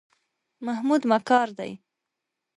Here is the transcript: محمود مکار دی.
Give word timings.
محمود 0.65 1.01
مکار 1.11 1.47
دی. 1.57 1.71